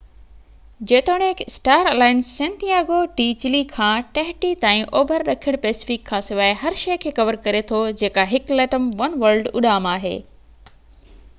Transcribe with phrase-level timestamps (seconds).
[0.91, 6.79] جيتوڻيڪ star alliance Santiago de Chile کان Tahiti تائين اوڀر ڏکڻ پئسفڪ کان سواءِ هر
[6.81, 10.15] شيءَ کي ڪَوَر ڪري ٿو جيڪا هڪ ليٽم ون ورلڊ اڏام آهي